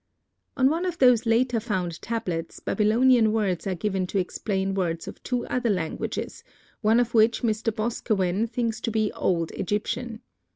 On 0.57 0.67
one 0.71 0.87
of 0.87 0.97
these 0.97 1.27
later 1.27 1.59
found 1.59 2.01
tablets, 2.01 2.59
Babylonian 2.59 3.31
words 3.31 3.67
are 3.67 3.75
given 3.75 4.07
to 4.07 4.17
explain 4.17 4.73
words 4.73 5.07
of 5.07 5.21
two 5.21 5.45
other 5.45 5.69
languages, 5.69 6.43
one 6.81 6.99
of 6.99 7.13
which 7.13 7.43
Mr. 7.43 7.71
Boscawen 7.75 8.47
thinks 8.47 8.81
to 8.81 8.89
be 8.89 9.11
old 9.13 9.51
Egyptian. 9.51 10.21